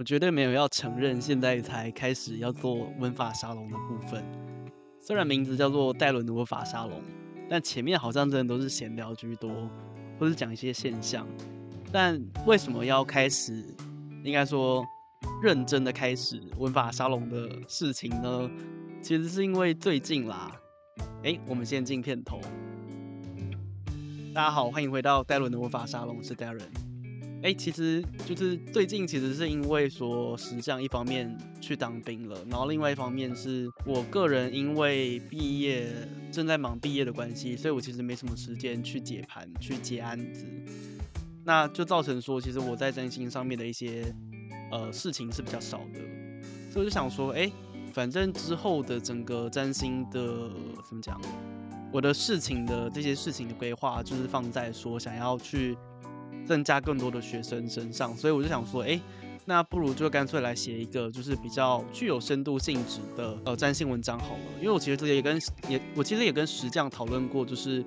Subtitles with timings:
[0.00, 4.24] 我绝对没有要承认现在才开始要做文法沙龙的部分。
[4.98, 7.02] 虽然名字叫做戴伦的文法沙龙，
[7.50, 9.50] 但前面好像真的都是闲聊居多，
[10.18, 11.26] 或是讲一些现象。
[11.92, 13.62] 但为什么要开始，
[14.24, 14.82] 应该说
[15.42, 18.50] 认真的开始文法沙龙的事情呢？
[19.02, 20.50] 其实是因为最近啦。
[21.24, 22.40] 哎，我们先进片头。
[24.32, 26.89] 大家好，欢迎回到戴伦的文法沙龙，我是 Darren。
[27.42, 35.86] 哎，其实就是最近，其实是因为说实相一方面去当兵了，然后另外一方面是我个人因为毕业
[36.30, 40.44] 正在忙毕业的关系，所以我其实没什么时间去解盘、去接案子，
[41.44, 44.14] 那就造成说，其实我在占星上面的一些
[44.70, 46.00] 呃事情是比较少的，
[46.70, 47.50] 所以我就想说，哎。
[47.92, 50.48] 反正之后的整个占星的
[50.88, 51.20] 怎么讲，
[51.92, 55.76] 我的事情的这些事情的规划，就是放在说想要去
[56.50, 59.00] 增加更多的学生身上，所以我就想说，哎，
[59.44, 64.40] 那不如就干脆来写一个就是比较具有深度性质的呃占星文章好了。
[64.58, 67.84] 因为我其实也跟也我其实也跟石匠讨论过，就是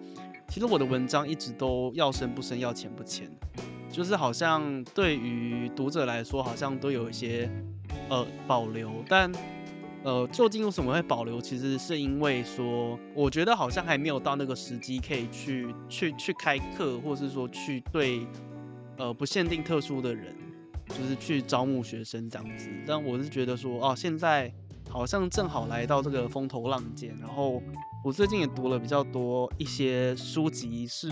[0.48, 3.30] 其实我的文章一直都要深不深，要浅不浅，
[3.92, 7.52] 就是好像对于读者来说，好像都有一些
[8.08, 9.30] 呃保留，但。
[10.06, 11.40] 呃，究竟为什么会保留？
[11.40, 18.28] 其实是因为说，我觉得好像还没有到那个时机，可以去去去开课，或是说去对
[18.98, 20.36] 呃不限定特殊的人，
[20.90, 22.70] 就是去招募学生这样子。
[22.88, 24.54] 但我是觉得说，哦，现在
[24.90, 27.16] 好像正好来到这个风头浪尖。
[27.20, 27.62] 然后
[28.04, 31.10] 我最近也读了比较多一些书籍，是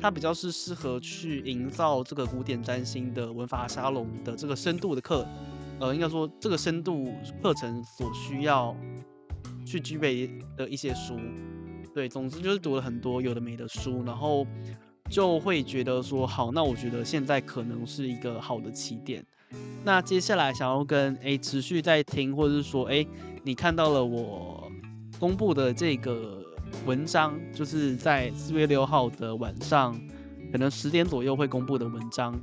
[0.00, 5.26] 它比较是适合去营造这个古典占星的文法沙龙的这个深度的课。
[5.80, 7.10] 呃，应该说这个深度
[7.42, 8.76] 课程所需要
[9.64, 11.18] 去具备的一些书，
[11.94, 14.46] 对，总之就是读了很多有的没的书，然后
[15.10, 19.22] 就会觉得说，好，那我觉得现在可能是一个好的起点。
[19.84, 23.04] 那接下来想要跟哎持续在听，或者是说哎
[23.42, 24.70] 你看到了我
[25.18, 26.40] 公布的这个
[26.86, 30.00] 文章，就是在四月六号的晚上，
[30.52, 32.40] 可能十点左右会公布的文章，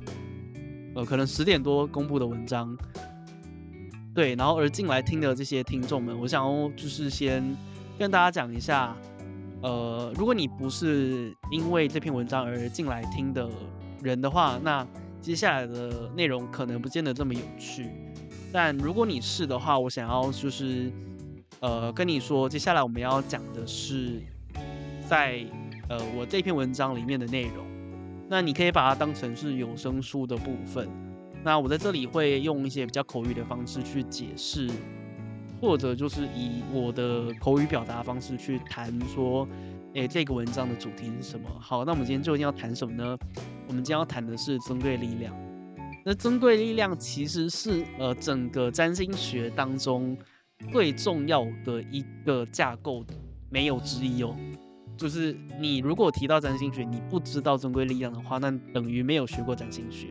[0.94, 2.76] 呃，可能十点多公布的文章。
[4.14, 7.56] 对，然后而进来听的这些听众们，我想要就是先
[7.98, 8.94] 跟大家讲一下，
[9.62, 13.48] 呃，如果你不是因为这篇文章而进来听的
[14.02, 14.86] 人的话，那
[15.20, 17.90] 接下来的内容可能不见得这么有趣。
[18.52, 20.92] 但如果你是的话，我想要就是
[21.60, 24.22] 呃跟你说，接下来我们要讲的是
[25.08, 25.44] 在
[25.88, 27.66] 呃我这篇文章里面的内容，
[28.30, 30.88] 那你可以把它当成是有声书的部分。
[31.44, 34.68] 那我在这里会用一些比较口语的方式去解释，
[35.60, 39.46] 或者就是以我的口语表达方式去谈说，
[39.94, 41.48] 诶，这个文章的主题是什么？
[41.60, 43.18] 好，那我们今天究竟要谈什么呢？
[43.66, 45.34] 我们今天要谈的是尊贵力量。
[46.04, 50.16] 那尊贵力量其实是呃整个占星学当中
[50.72, 53.04] 最重要的一个架构，
[53.50, 54.34] 没有之一哦。
[54.96, 60.08] 就是你如果提到占星学，你不知道尊贵力量的话，那等于没有学过占星学。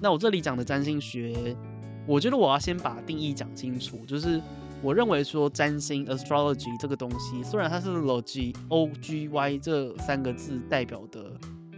[0.00, 1.56] 那我这里讲的占星学，
[2.06, 4.04] 我觉得我要先把定义讲清楚。
[4.04, 4.40] 就是
[4.82, 11.32] 我认为说占星 （astrology） 这个东西，虽然它是 logy o g y 这三个字代表的，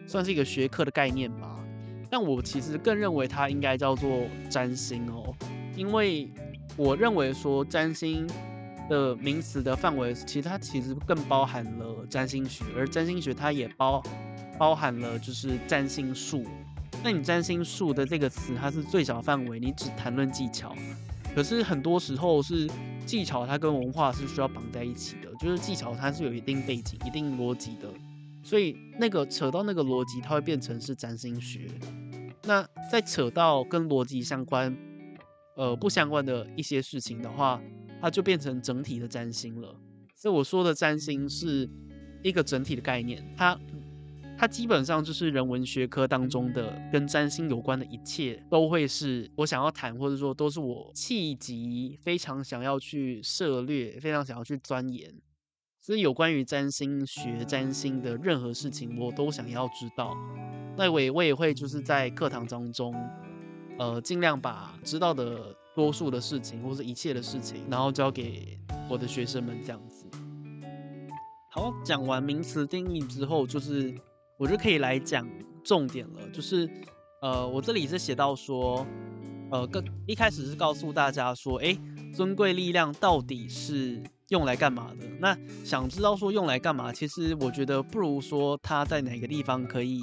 [0.07, 1.63] 算是一个学科的概念吧，
[2.11, 5.35] 但我其实更认为它应该叫做占星哦，
[5.77, 6.31] 因为
[6.79, 8.27] 我认为说占星
[8.89, 14.03] 的名词的范围，其实它其实更包含了占星学，而占星学它也包
[14.59, 16.43] 包含了就是占星术。
[17.03, 20.75] 那你占星术的这个词，它是最小范围，你只谈论技巧。
[21.35, 22.71] 可是很多时候是
[23.07, 27.89] 技巧，它跟文化是需要绑在一起的，就是技巧它是有一定背景、一定逻辑的，
[28.43, 31.69] 所以那个扯到那个逻辑，它会变成是占星学。
[32.45, 34.77] 那再扯到跟逻辑相关，
[35.57, 37.61] 呃不相关的一些事情的话，
[38.01, 39.75] 它就变成整体的占星了。
[40.15, 41.69] 所以我说的占星是
[42.23, 43.59] 一个整体的概念，它。
[44.37, 55.15] 它基本上就是人文学科当中的跟占星有关的一切，都会是我想要谈，或者说都是我气急非常想要去涉猎、非常想要去钻研。
[55.81, 60.17] 所以有关于占星学、占星的任何事情，我都想要知道。
[60.77, 62.93] 那我也我也会就是在课堂当中，
[63.79, 68.59] 呃，尽量把知道的多数的事情，或是一切的事情，然后交给
[68.91, 70.07] 我的学生们这样子。
[71.51, 73.95] 好，讲完名词定义之后，就是。
[74.37, 75.29] 我就可以来讲
[75.63, 76.69] 重点了，就是，
[77.21, 78.87] 呃，我这里是写到说，
[79.51, 81.77] 呃，跟一开始是告诉大家说，哎，
[82.15, 85.07] 尊贵力量到底是用来干嘛的？
[85.21, 90.01] 那想知道说用来干嘛，其实我觉得不如说它在哪个地方可以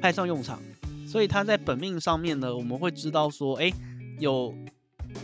[0.00, 0.58] 派上用场。
[1.06, 3.72] 所以它在本命上面呢，我们会知道说，哎，
[4.18, 4.52] 有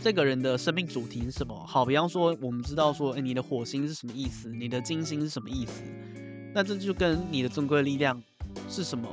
[0.01, 1.53] 这个人的生命主题是什么。
[1.65, 4.49] 好，比方说，我们知道说，哎，你的火星是什么意思？
[4.53, 5.83] 你的金星是什么意思？
[6.53, 8.21] 那这就跟你的尊贵力量
[8.69, 9.07] 是什么，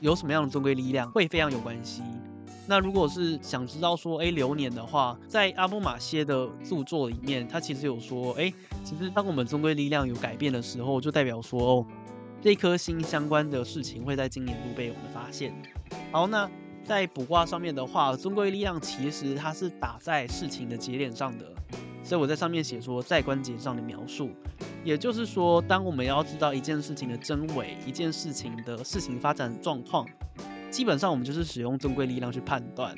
[0.00, 2.02] 有什么样的尊贵力量会非常有关系。
[2.66, 8.52] 那如果是想知道说，哎，流年的话，在阿波马歇的著作里面，他其实有说，哎，
[8.84, 11.86] 其实当我们尊贵力量有改变的时候，就代表说，哦，
[12.42, 15.54] 这颗星相关的事情会在今年度被我们发现。
[16.12, 16.50] 好，那
[16.84, 21.46] 在卜卦上面的话，尊贵力量其实它是打在事情的节点上的，
[22.04, 24.30] 所以我在上面写说，在关节上的描述，
[24.84, 30.06] 也就是说，当我们要知道一件事情的真伪，一件事情的事情发展状况。
[30.70, 32.94] 基本上我们就是使用尊贵力量去判断。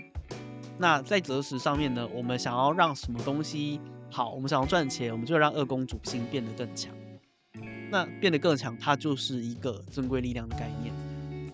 [0.78, 3.80] 那在择时上面呢，我们想要让什么东西
[4.10, 6.92] 好，我们想要赚钱，我们就让二宫主星变得更强。
[7.90, 10.94] 那变得更强，它就是一个尊贵力量的概念。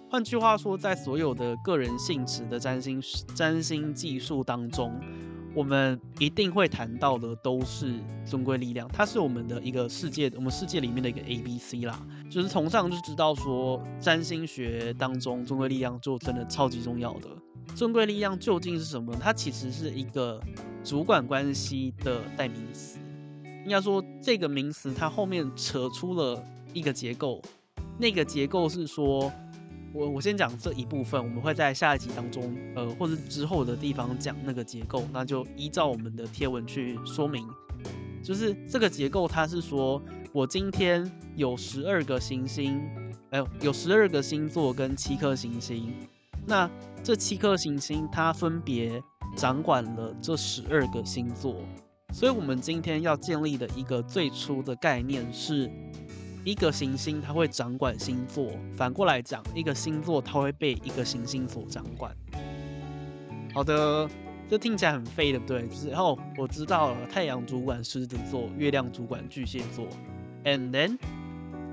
[0.08, 3.02] 换句话说，在所有的个人性质的占星
[3.34, 4.98] 占星技术当中，
[5.56, 7.94] 我们一定会谈到的都是
[8.26, 11.98] 尊贵力量，它是我们的一个世界，我们世界里面的一个 A B C 啦。
[12.30, 17.30] 就是从上就知道说，占星学当中尊贵力量就真的超级重要的。
[17.74, 19.16] 尊贵力量究竟是什么？
[19.18, 20.38] 它其实是一个
[20.84, 22.98] 主管关系的代名词。
[23.64, 26.44] 应该说，这个名词它后面扯出了
[26.74, 27.40] 一个结构，
[27.98, 29.32] 那个结构是说，
[29.96, 37.48] 我我先讲这一部分，我们会在下一集当中，呃，或者之后的地方讲那个结构，那就依照我们的贴文去说明。
[38.22, 40.02] 就是这个结构，它是说。
[40.32, 42.78] 我今天有十二个行星，
[43.30, 45.90] 哎呦，有十二个星座跟七颗行星。
[46.44, 46.70] 那
[47.02, 49.02] 这七颗行星它分别
[49.34, 51.56] 掌管了这十二个星座，
[52.12, 55.70] 所以我们今天要建立的一个最初的概念是，
[56.46, 62.14] 一个行星它会掌管星座，反过来讲，一个星座它会被一个行星所掌管。
[63.52, 64.08] 好的，
[64.48, 65.66] 这听起来很废，对不对？
[65.66, 69.88] 就是哦，我知道了，太阳主管狮子座，月亮主管巨蟹座。
[70.44, 70.96] And then，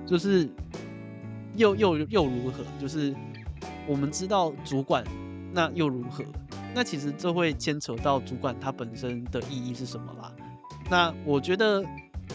[0.08, 0.50] 就是
[1.56, 2.64] 又又又如何？
[2.82, 3.14] 就是
[3.86, 5.04] 我们知道主管，
[5.54, 6.26] 那又如何？
[6.74, 10.32] 那其实这会牵扯到主管它本身的意义是什么啦。
[10.90, 11.86] 那我觉得，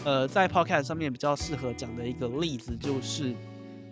[0.05, 3.35] 呃，在 Podcast 上面比较适合讲的一个例子就是，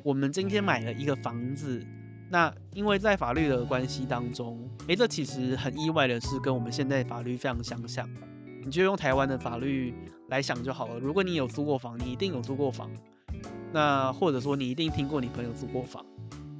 [0.03, 1.85] 我们今天买了一个房子，
[2.29, 8.09] 那因为在法律的关系当中，诶，这其实很意外的是跟我们现在法律非常相像。
[8.63, 9.93] 你就用台湾的法律
[10.27, 10.99] 来想就好了。
[10.99, 12.89] 如果你有租过房，你一定有租过房。
[13.71, 16.05] 那或者说你一定听过你朋友租过房。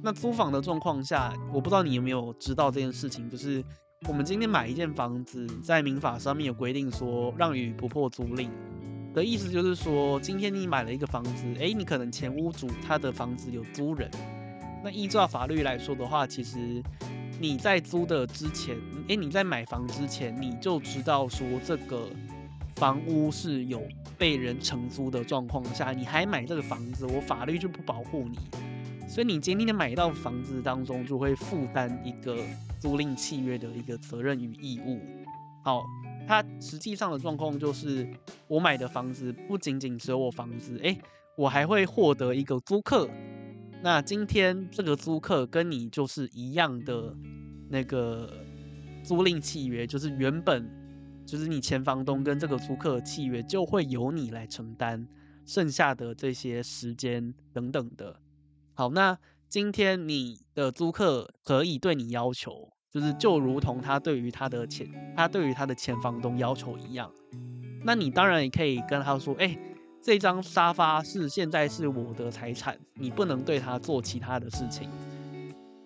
[0.02, 3.62] 那租房的状况下，我不知道你有没有知道这件事情，就是
[4.06, 8.48] 我们今天买一间房子，在民法上面有规定说让与不破租赁
[9.14, 14.10] 的意思，就是说今天你买了一个房子，诶，你可能前屋主他的房子有租人。
[14.82, 16.82] 那依照法律来说的话，其实。
[17.40, 18.76] 你在租的之前，
[19.06, 22.08] 诶，你在买房之前，你就知道说这个
[22.74, 23.80] 房屋是有
[24.18, 28.36] 被人承租的状况下，你还买这个房子，我法律就不保护你，
[29.08, 32.36] 所以你今天买到房子当中就会负担一个
[32.80, 35.00] 租赁契约的一个责任与义务。
[35.62, 35.84] 好，
[36.28, 38.06] 它实际上的状况就是，
[38.48, 41.00] 我买的房子不仅仅只有我房子，诶，
[41.38, 43.08] 我还会获得一个租客。
[43.82, 47.16] 那今天这个租客跟你就是一样的
[47.70, 48.30] 那个
[49.02, 50.70] 租赁契约，就是原本
[51.24, 55.08] 就是你前房东跟这个租客契约就会由你来承担
[55.46, 58.20] 剩下的这些时间等等的。
[58.74, 67.10] 好，那今天你的租客可以对你要求，就是就如同他对于他的前他对于他的前房东要求一样。
[67.84, 69.58] 那你当然也可以跟他说，哎。
[70.00, 74.88] 这张沙发是现在是我的财产，你不能对它做其他的事情。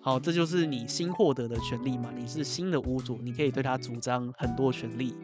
[0.00, 5.14] 好，这就是你新获得的权利嘛，你是新的屋主，你可以对它主张很多权利。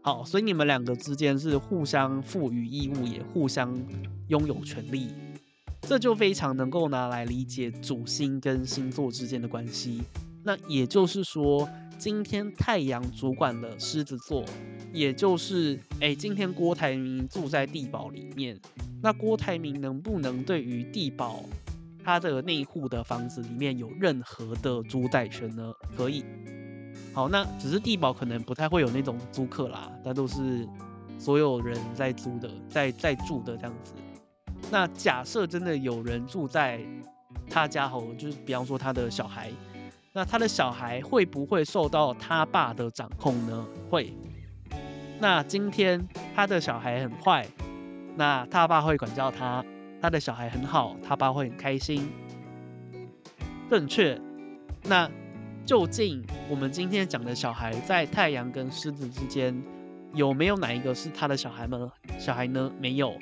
[0.00, 3.78] 好，所以你们两个之间是互相赋予义务，也互相
[4.28, 5.12] 拥有权利。
[5.82, 10.02] 这就非常能够拿来理解主星跟星座之间的关系。
[10.44, 11.68] 那也就是说，
[11.98, 14.44] 今天太阳主管的狮子座。
[14.92, 18.60] 也就是，哎、今天郭台铭住在地堡里面，
[19.02, 21.42] 那郭台铭能不能对于地堡
[22.04, 25.72] 他的那户的房子里面有任何的主宰权呢？
[25.96, 26.22] 可以。
[27.14, 30.68] 好，那只是地堡可能不太会有那种租客啦，那都是
[31.18, 33.94] 所有人在租的，在在住的这样子。
[34.70, 36.84] 那假设真的有人住在
[37.48, 39.50] 他家后，就是比方说他的小孩，
[40.14, 43.66] 那他的小孩会不会受到他爸的掌控呢？
[43.88, 44.12] 会。
[45.18, 47.46] 那今天他的小孩很坏，
[48.14, 49.64] 那他爸会管教他；
[50.02, 52.10] 他的小孩很好，他爸会很开心。
[53.70, 54.20] 正确。
[54.82, 55.10] 那
[55.64, 59.62] 究竟我们今天讲的小孩在太阳跟狮子之间
[60.12, 61.90] 有没有哪一个是他的小孩呢？
[62.18, 62.70] 小孩呢？
[62.78, 63.16] 没有，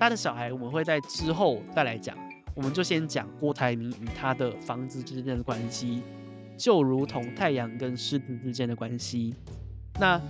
[0.00, 2.16] 他的小孩我们会在之后再来讲。
[2.56, 6.02] 我们就先讲郭台铭与他的房子之间的关系，
[6.56, 9.34] 就如同太阳跟狮子之间的关系。
[10.00, 10.20] 那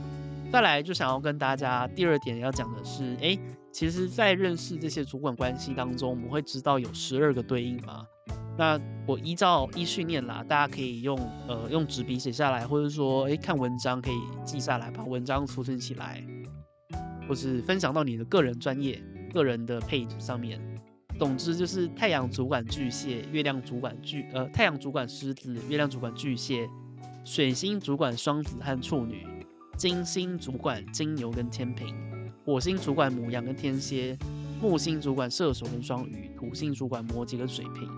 [0.53, 3.39] 再来就想要跟大家第二点要讲的是，诶，
[3.73, 8.07] 其实，在认识这些主管关系当中，我们会知道有十二个对应吗？
[8.57, 14.15] 那我依照依序念啦，大家可以用呃用纸笔写下来，或者说诶看文章可以
[14.45, 16.25] 记下来，把文章储存起来，
[17.29, 19.03] 或是分享到你的个人专业、
[19.33, 20.61] 个人的 page 上面。
[21.19, 26.69] 总之就是太阳主管巨蟹，月亮主管巨呃太阳主管狮子，月亮主管巨蟹，
[27.25, 29.27] 水星主管双子和处女，
[29.77, 31.87] 金星主管金牛跟天秤，
[32.45, 34.19] 火星主管母羊跟天蝎，
[34.61, 37.89] 木星主管射手跟双鱼，土星主管摩羯跟水瓶。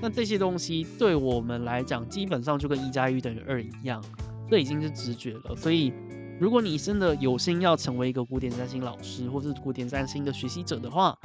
[0.00, 4.02] 那这些东西对我们来讲，基本上就跟一加一等于二一样，
[4.50, 5.54] 这已经是直觉了。
[5.56, 5.92] 所以，
[6.40, 11.16] 如果你真的有心要成为一个古典占星老师，或是古典占星的学习者的话，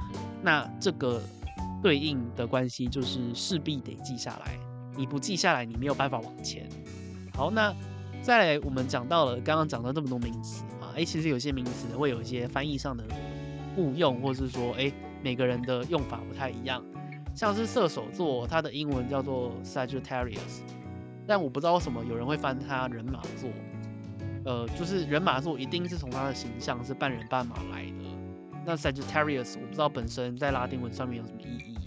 [0.43, 1.21] 那这个
[1.81, 4.59] 对应的关系就是势必得记下来。
[4.95, 6.69] 你不记下来，你没有办法往前。
[7.33, 7.73] 好，那
[8.21, 13.03] 再来，我们讲到了刚刚讲到这么多名词啊，诶，其实有些名词会有一些翻译上的
[13.75, 16.83] 误用，或是说，诶，每个人的用法不太一样。
[17.33, 20.61] 像是射手座，它的英文叫做 Sagittarius，
[21.25, 23.49] 但我不知道为什么有人会翻它人马座。
[24.45, 28.12] 呃，就是人马座一定是从它的形象是半人半马来的。
[28.65, 31.77] 那 Sagittarius 我不知道本身在拉丁文上面有什么意义，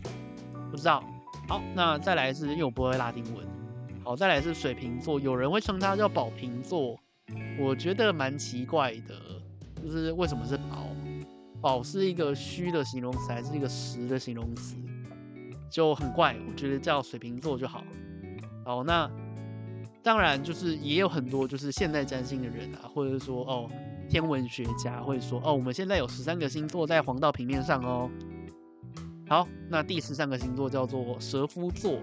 [0.70, 1.02] 不知道。
[1.48, 3.46] 好，那再来是因为我不会拉丁文。
[4.04, 6.98] 好，再来是水瓶座，有人会称它叫宝瓶座，
[7.58, 9.14] 我觉得蛮奇怪的，
[9.82, 10.86] 就是为什么是宝？
[11.60, 14.76] 宝是一个虚的形容词还是一个实的形容词？
[15.70, 17.82] 就很怪，我觉得叫水瓶座就好。
[18.64, 19.10] 好，那
[20.02, 23.68] 当然就是也有很多就是现代占星的人啊，或者说哦
[24.08, 28.10] 天文学家会说哦，我们现在有十三个星座在黄道平面上哦。
[29.28, 31.98] 好，那第十三个星座叫做蛇夫座。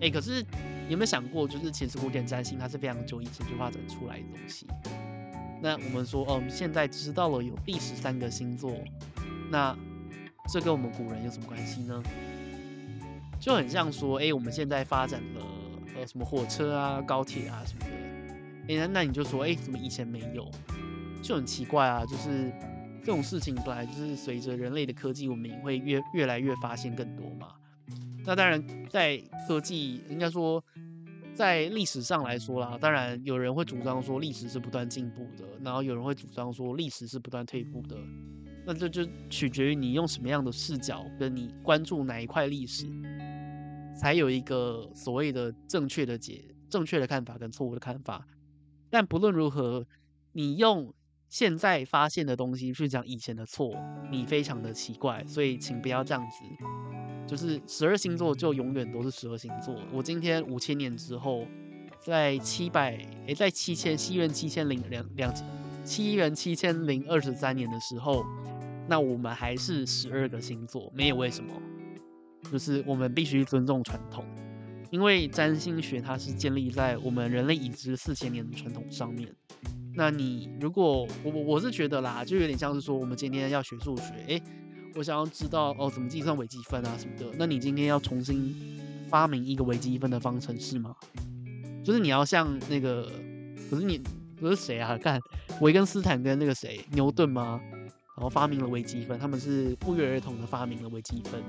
[0.00, 0.44] 哎，可是
[0.88, 4.66] 有没有想过，就是其实古典占星它是非常久以前就发展出来的东西。
[5.62, 8.72] 那我们说哦，我们现在知道了有第十三个星座，
[9.50, 9.76] 那
[10.52, 12.02] 这跟我们古人有什么关系呢？
[13.38, 15.46] 就很像说，哎、我们现在发展了
[15.96, 20.50] 呃什么火车啊、高铁啊什么的，哎、欸，那你就说，哎、怎么以前没有？
[21.22, 22.52] 就很奇怪啊，就是
[23.00, 27.54] 这种事情本来就是随着人类的科技文明会越越来越发现更多嘛。
[28.24, 29.16] 那当然，在
[29.48, 30.62] 科技应该说
[31.34, 37.96] 在历史上来说啦，当然有人会主张说历史是不断进步的，然后有人会主张说历史是不断退步的。
[38.66, 42.86] 那这就取决于你用什么样的视角，跟你关注哪一块历史。
[43.98, 48.26] 才有一个所谓的正确的解、正确的看法跟错误的看法。
[48.88, 49.86] 但不论如何，
[50.32, 50.92] 你用
[51.30, 53.72] 现在发现的东西去讲以前的错，
[54.10, 55.24] 你非常的奇怪。
[55.26, 56.44] 所以请不要这样子，
[57.26, 59.74] 就是十二星座就永远都是十二星座。
[59.92, 61.46] 我今天五千年之后，
[62.04, 65.32] 在七百诶，在七千西元七千零两两
[65.84, 68.24] 七元七千零二十三年的时候，
[68.88, 71.54] 那我们还是十二个星座，没有为什么。
[72.50, 74.24] 就是我们必须尊重传统，
[74.90, 79.32] 因为占星学它是建立在我们人类已知四千年的传统上面。
[79.94, 84.42] 那你如果我我我是觉得啦，就有点像是说我们今天要学数学，诶，
[84.94, 87.26] 我想要知道哦怎么计算微积分啊什么的。
[87.38, 88.54] 那你今天要重新
[89.08, 90.94] 发明一个微积分的方程式吗？
[91.82, 93.10] 就是你要像那个，
[93.68, 94.00] 可是你
[94.36, 94.96] 不是谁啊？
[94.96, 95.20] 看
[95.60, 97.60] 维根斯坦跟那个谁牛顿吗？
[98.16, 101.42] 然后发明了微积分，他们是不约而同的发明了微积分。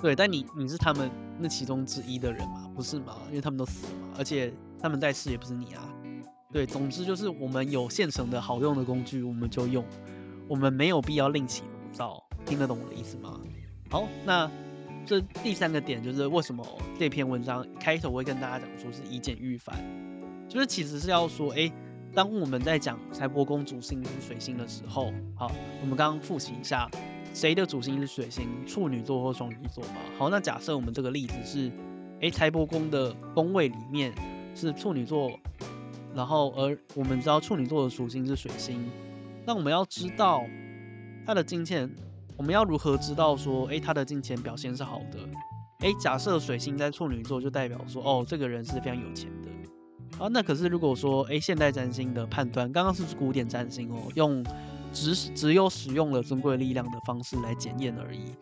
[0.00, 3.18] 对，但你你是他们那其中之一的人嘛，不是吗？
[3.28, 5.88] 因为他们都死了嘛，而且他们在世也不是你啊。
[6.52, 9.82] 对，总之就是我们有现成的好用的工具，我们就用，
[10.46, 12.22] 我们没有必要另起炉灶。
[12.44, 13.40] 听得懂我的意思吗？
[13.88, 14.50] 好，那
[15.06, 16.62] 这第三个点就是为什么
[16.98, 19.74] 这篇文章开头会跟大家讲说是以简驭繁，
[20.48, 21.72] 就是其实是要说，哎，
[22.12, 26.88] 当我们在讲财帛宫主星是水星的时候，好，我们刚刚复习一下。
[27.34, 28.46] 谁的主星是水星？
[28.66, 29.96] 处女座或双鱼座嘛？
[30.18, 31.72] 好，那假设我们这个例子是，
[32.20, 34.12] 诶，财帛宫的宫位里面
[34.54, 35.30] 是处女座，
[36.14, 38.90] 然后而我们知道处女座的属性是水星，
[39.46, 40.42] 那我们要知道
[41.26, 41.90] 他的金钱，
[42.36, 45.18] 我们要如何知道说，诶，他的金钱表现是好的？
[45.80, 50.22] 诶，假设水星在处女座，就代表说，哦，这个人是非常有钱的。
[50.24, 54.44] 啊，那可是如果说，诶，现代占星的判断，刚刚是古典占星哦，用。
[54.94, 58.34] 只只有使用了尊贵力量的方式来检验而已。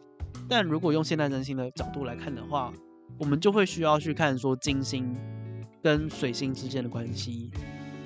[0.48, 2.72] 但如果用现代占星的角度来看的话，
[3.20, 5.14] 我们就会需要去看说金星
[5.82, 7.50] 跟水星之间的关系。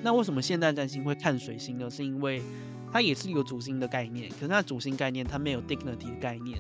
[0.03, 1.89] 那为什么现代占星会看水星呢？
[1.89, 2.43] 是因为
[2.93, 6.59] 它也是一个主星的概念，可是它主星概念它没有 dignity 的概念。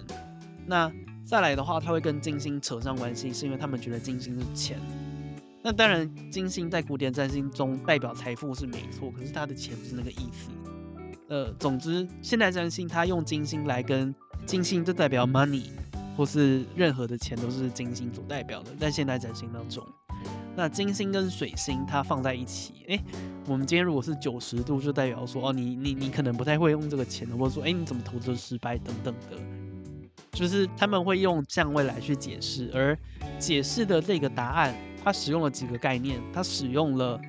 [0.66, 0.90] 那
[1.24, 4.78] 再来的话，它会跟金星扯上关系，是因为他们觉得金星是钱。
[5.62, 10.50] 那当然，金星在古典占星中代表财富是没错，可是它的钱不是那个意思。
[11.28, 15.64] 呃，总之，现代占星它用金星来跟金星，就代表 money，
[16.16, 19.82] 或是任何的钱都是金星所代表的，在现代占星当中。
[20.56, 23.00] 那金星跟水星它放在一起，诶，
[23.46, 29.36] 我们今天如果是九十度，就代表说，哦，你你你可能不太会用这个钱，或者说，诶，你怎么投资失败等等的，
[30.32, 32.96] 就是他们会用相位来去解释，而
[33.38, 34.74] 解释的这个答案。
[35.06, 37.20] 它使用了几个概念，它使用了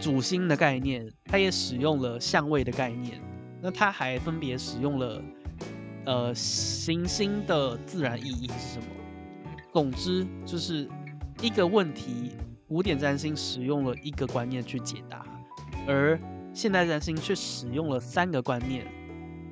[0.00, 3.20] 主星的概念，它也使用了相位的概念，
[3.62, 5.22] 那它还分别使用了
[6.06, 8.86] 呃行星的自然意义是什么？
[9.72, 10.88] 总之就是
[11.40, 12.32] 一个问题，
[12.70, 15.26] 古典占星使用了一个观念去解答，
[15.88, 16.16] 而
[16.54, 18.86] 现代占星却使用了三个观念，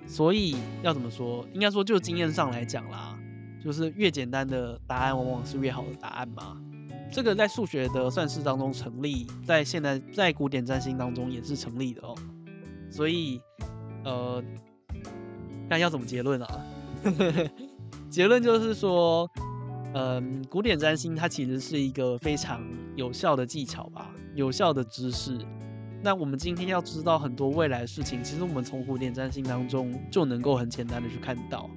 [0.06, 1.44] 所以要怎么说？
[1.52, 3.18] 应该说就经验上来讲啦，
[3.60, 6.62] 就是越简单的答案往往是越好的答案嘛。
[7.10, 12.14] 这个在数学的算式当中成立，在现在在古典占星当中也是成立的哦。
[12.88, 13.40] 所以，
[14.04, 14.40] 呃，
[15.68, 16.66] 那要怎么结论啊？
[18.08, 19.28] 结论就是说，
[19.94, 22.62] 嗯，古典占星它其实是一个非常
[22.94, 25.38] 有效的技巧吧，有效的知识。
[26.02, 31.68] 那我们今天要知道很多未来的事情，其实我们从古典占星当中就能够很简单的去看到。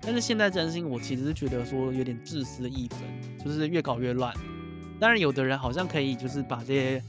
[0.00, 3.00] 但是现代占星，我其实是觉得说有点自私一分，
[3.44, 4.32] 就是越搞越乱。
[5.00, 7.02] 当然，有的人好像可以，就是把这些，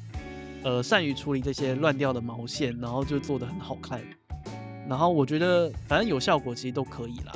[0.64, 4.02] 呃，善于处理这些乱掉的毛线，然后就做得很好看。
[4.90, 7.34] 然后我觉得，反正有效果其实都可以啦。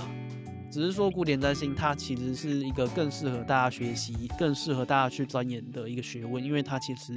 [0.73, 7.13] 只是说，古典占星它其实是一个更适合大家学习、更适合大家去钻研的一个学问，因为它其实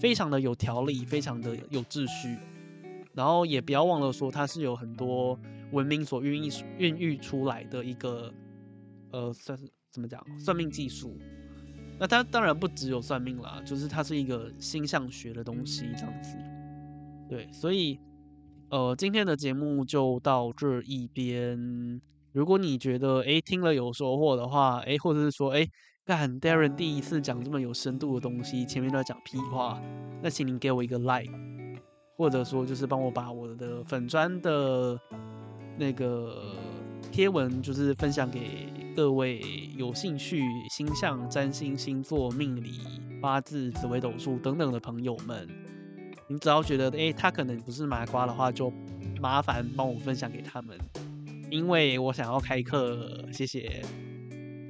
[0.00, 2.36] 非常的有条理，非常的有秩序。
[3.12, 5.38] 然后也不要忘了说，它是有很多
[5.70, 8.34] 文明所孕育、孕育出来的一个，
[9.12, 11.16] 呃，算是怎么讲，算命技术。
[12.00, 16.36] 那它当然不只有算命啦，就是它是一个星象学的东西，这样子。
[17.28, 18.00] 对，所以，
[18.70, 22.00] 呃，今天的节目就到这一边。
[22.34, 25.70] 如果你觉得诶听了有收获的话，诶或者是说诶
[26.04, 29.80] 干 Darren 第一次讲这么有深度的东西，前面都在讲屁话，
[30.20, 31.32] 那请您给我一个 like，
[32.16, 34.98] 或者说就是帮我把我的粉专的
[35.78, 36.56] 那个
[37.12, 38.68] 贴文就是分享给。
[38.96, 39.40] 各位
[39.76, 42.80] 有兴趣星象、占星、星座、命理、
[43.20, 45.48] 八字、紫微斗数等等的朋友们，
[46.28, 48.72] 你只要觉得诶、他可能不是麻瓜的话，就
[49.20, 50.78] 麻烦帮我分享给他们，
[51.54, 53.80] 因为我想要开课，谢谢。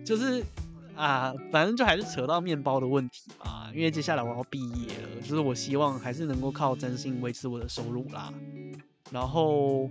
[0.04, 0.44] 就是
[0.94, 8.30] 啊，反正就还是扯到面包的问题嘛，因为接下来我要毕业了，就是我希望还是能够靠真心维持我的收入啦，
[9.10, 9.88] 然后。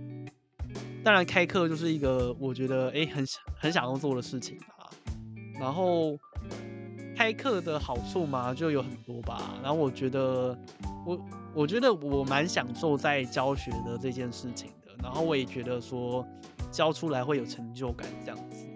[1.04, 4.88] 当然，开课就是一个我觉得诶、欸、很很想要做的事情啊。
[5.60, 6.18] 然后
[7.14, 9.58] 开课的好处嘛，就有很多吧。
[9.62, 10.58] 然后我觉得
[11.04, 11.20] 我
[11.54, 14.83] 我觉得我蛮享受在教学的这件事情的。
[15.04, 16.26] 然后我也觉得说
[16.72, 18.66] 教出来会有成就感这样子。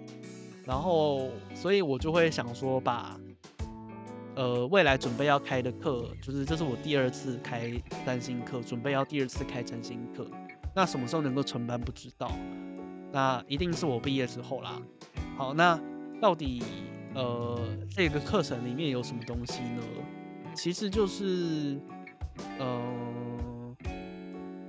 [0.65, 3.19] 然后所以我就会想说把
[4.37, 7.73] 呃未来准备要开的课，就是这是我第二次开
[8.05, 10.29] 占星课，准备要第二次开占星课。
[10.77, 12.31] 那什么时候能够成班不知道，
[13.11, 14.81] 那一定是我毕业之后啦。
[15.39, 15.81] 好，那
[16.21, 16.63] 到底
[17.15, 17.59] 呃
[17.91, 19.83] 这个课程里面有什么东西呢？
[20.55, 21.81] 其实就是
[22.59, 22.83] 呃，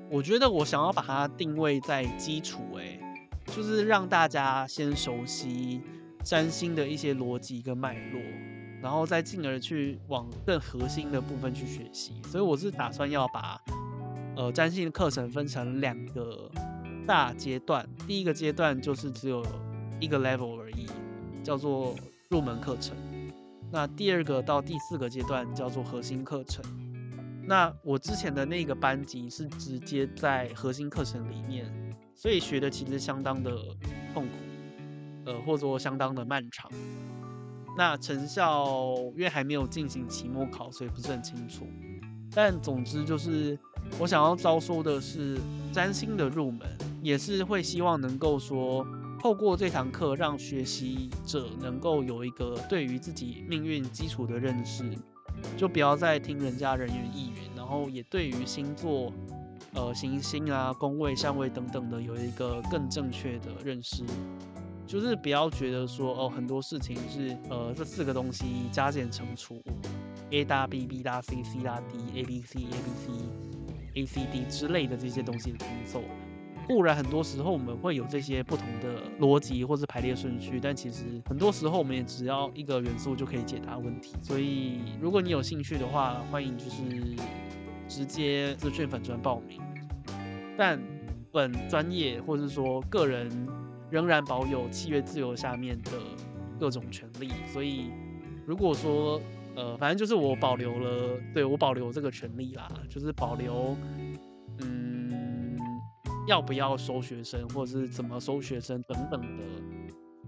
[0.10, 3.00] 我觉得我想要把它定位在基础，欸，诶，
[3.46, 5.82] 就是让大家先熟悉
[6.24, 8.22] 占星的一些逻辑跟脉络，
[8.82, 12.14] 然后再进而去往更核心的部分去学习。
[12.26, 13.60] 所以我是打算要把。
[14.36, 16.50] 呃，占星的课程分成两个
[17.06, 19.46] 大阶段，第一个阶段就是只有
[20.00, 20.88] 一个 level 而已，
[21.44, 21.94] 叫做
[22.30, 22.96] 入门课程。
[23.70, 26.64] 那第二个到第四个阶段叫做核心课程。
[27.50, 31.66] 那我之前的那个班级是直接在核心课程里面，
[32.14, 33.52] 所以学的其实相当的
[34.14, 34.34] 痛苦，
[35.26, 36.70] 呃，或者说相当的漫长。
[37.76, 41.66] 那成效因为还没有进行期末考，所以不是很清楚。
[42.32, 43.58] 但总之就是。
[43.98, 45.40] 我想要招收的是
[45.72, 46.68] 占星的入门，
[47.02, 48.86] 也是会希望能够说，
[49.20, 54.84] 透过这堂课，让学习者能够有一个对于自己命运基础的认识，
[55.58, 57.39] 就不要再听人家人云亦云，
[57.70, 59.14] 然后也对于星座、
[59.76, 64.04] 呃行星啊、宫位、相位等等的有一个更正确的认识。
[64.88, 69.62] 就是不要觉得说哦，很多事情是呃这四个东西加减乘除
[70.32, 76.02] ，A 大 B，B 大 C，C 大 D，A B C，A B C，A C D 之类的这些东西的拼凑。
[76.68, 84.16] 固然很多时候我们会有这些不同的逻辑或是排列顺序，但其实很多时候我们也只要一个元素就可以解答问题。
[84.24, 86.82] 所以如果你有兴趣的话，欢迎就是
[87.90, 89.60] 直接资讯粉专报名。
[90.58, 90.80] 但
[91.32, 93.30] 本专业或是说个人
[93.90, 95.92] 仍然保有契约自由下面的
[96.60, 97.92] 各种权利，所以
[98.46, 99.20] 如果说
[99.56, 103.76] 呃，反正就是我保留了，对，我保留这个权利啦，就是保留，
[104.60, 105.58] 嗯，
[106.28, 109.44] 要不要收学生或者是怎么收学生等等的。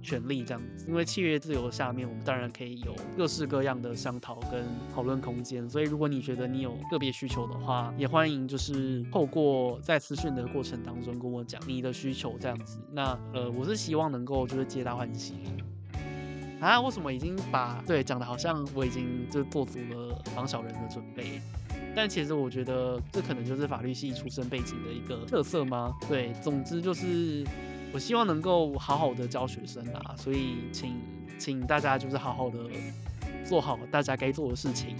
[0.01, 5.69] 权利这样子，因为契约自由下面，我们当然可以有各式各样的商讨跟讨论空间。
[5.69, 12.79] 所以，如果你觉得你有个别需求的话，也欢迎就是透过在咨询的过程当中跟我讲你的需求这样子。
[12.91, 15.35] 那呃，我是希望能够就是皆大欢喜。
[16.59, 21.39] 啊，为什么已经把对讲的好像我已经就做足了防小人的准备？
[21.95, 25.93] 但其实我觉得这可能就是法律系出身背景的一个特色吗？
[26.09, 27.45] 对，总之就是。
[27.93, 30.95] 我希望能够好好的教学生啊，所以请
[31.37, 32.59] 请大家就是好好的
[33.43, 34.95] 做好大家该做的事情，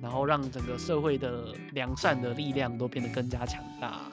[0.00, 4.10] 然后让整个社会的良善的力量都变得更加强大，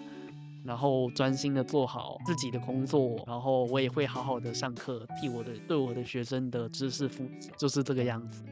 [0.66, 8.44] 然后专心的做好自己的工作，然后我也会好好的上课，替我的对我的学生的知识负责，就是这个样子。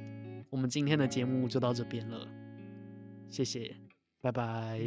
[0.50, 2.26] 我们今天的节目就到这边了，
[3.30, 3.76] 谢谢，
[4.22, 4.80] 拜拜。